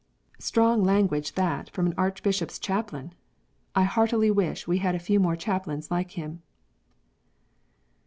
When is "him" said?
6.13-6.41